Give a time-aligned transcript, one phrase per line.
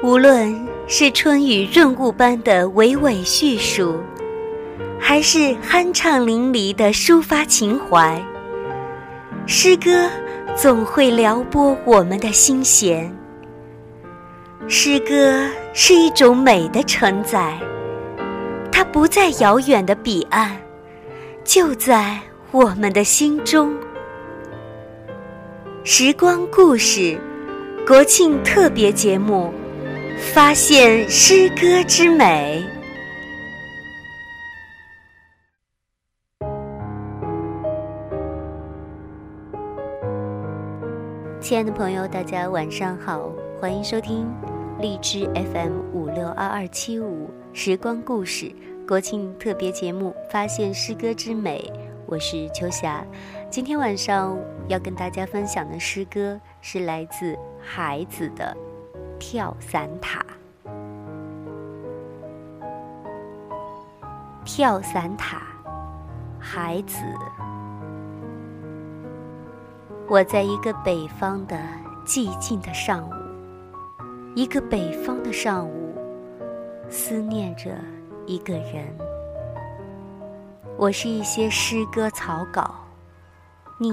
[0.00, 4.00] 无论是春雨润物般的娓娓叙述，
[4.96, 8.24] 还是酣畅淋漓的抒发情怀，
[9.44, 10.08] 诗歌
[10.54, 13.12] 总会撩拨我们的心弦。
[14.68, 17.58] 诗歌是一种美的承载，
[18.70, 20.56] 它不在遥远的彼岸，
[21.42, 22.20] 就在
[22.52, 23.74] 我们的心中。
[25.82, 27.18] 时光故事，
[27.84, 29.52] 国庆特别节目，
[30.18, 32.64] 发现诗歌之美。
[41.40, 44.28] 亲爱的朋友，大家晚上好，欢迎收听
[44.80, 48.52] 荔枝 FM 五六二二七五时光故事
[48.86, 51.72] 国庆特别节目，发现诗歌之美。
[52.06, 53.04] 我是秋霞。
[53.50, 58.56] 今天晚上要跟大家分享的诗歌是来自孩子的
[59.18, 60.20] 《跳伞塔》。
[64.44, 65.42] 跳伞塔，
[66.38, 67.02] 孩子，
[70.08, 71.56] 我在一个北方的
[72.06, 73.12] 寂静的上午，
[74.34, 75.94] 一个北方的上午，
[76.88, 77.76] 思念着
[78.26, 78.86] 一个人。
[80.78, 82.74] 我是一些诗歌草稿。
[83.78, 83.90] 你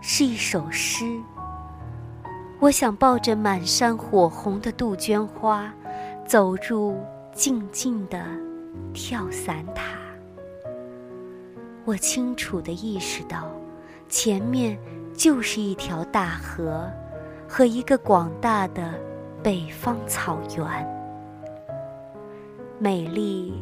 [0.00, 1.04] 是一首诗，
[2.62, 5.74] 我想抱着满山火红的杜鹃花，
[6.24, 6.96] 走入
[7.32, 8.24] 静静的
[8.94, 9.98] 跳伞塔。
[11.84, 13.50] 我清楚地意识到，
[14.08, 14.78] 前面
[15.12, 16.88] 就是一条大河
[17.48, 18.94] 和一个广大的
[19.42, 20.64] 北方草原。
[22.78, 23.52] 美丽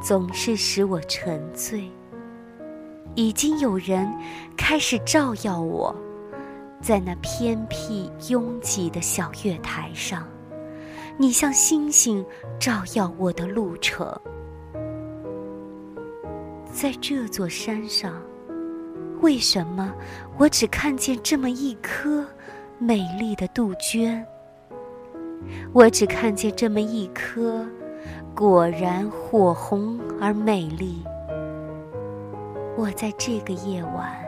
[0.00, 1.90] 总是使我沉醉。
[3.16, 4.08] 已经有人
[4.56, 5.92] 开始照耀我，
[6.84, 10.28] 在那偏僻拥挤的小月台上，
[11.16, 12.22] 你像星星
[12.60, 14.06] 照耀我的路程。
[16.70, 18.20] 在这座山上，
[19.22, 19.94] 为什么
[20.36, 22.22] 我只看见这么一颗
[22.78, 24.22] 美丽的杜鹃？
[25.72, 27.66] 我只看见这么一颗，
[28.34, 31.02] 果然火红而美丽。
[32.76, 34.23] 我在这个夜晚，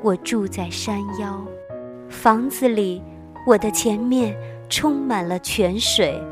[0.00, 1.44] 我住在山腰，
[2.08, 3.02] 房子里，
[3.46, 4.36] 我的前面
[4.68, 6.22] 充满了泉水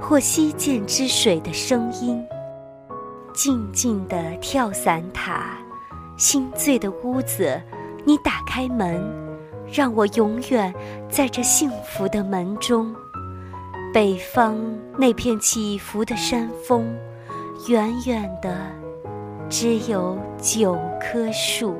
[0.00, 2.20] 或溪涧之水的声音。
[3.32, 5.56] 静静的跳伞塔，
[6.18, 7.60] 心醉的屋子，
[8.04, 9.00] 你打开门，
[9.72, 10.74] 让我永远
[11.08, 12.92] 在这幸福的门中。
[13.94, 14.58] 北方
[14.98, 16.92] 那片起伏的山峰，
[17.68, 18.56] 远远的。
[19.48, 21.76] 只有九棵树。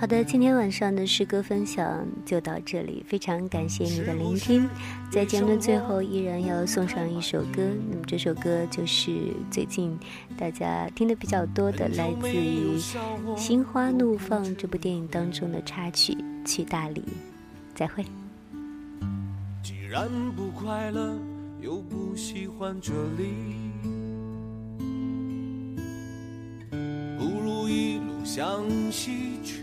[0.00, 4.66] 好的，今天晚上的诗歌分享就到这里，非常感谢你的聆听。
[5.12, 9.12] 在节目的最后，依然要送上一首歌，那么这首歌就是
[9.50, 9.98] 最近
[10.38, 12.78] 大家听的比较多的，来自于
[13.36, 16.14] 《心花怒放》这部电影当中的插曲
[16.46, 17.02] 《去大理》。
[17.74, 18.02] 再会。
[19.62, 21.14] 既然不快乐，
[21.60, 23.34] 又不喜欢这里。
[27.18, 29.62] 不如一路向西去